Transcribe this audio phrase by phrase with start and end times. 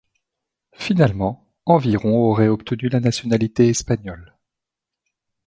[0.73, 4.35] Finalement, environ auraient obtenu la nationalité espagnole.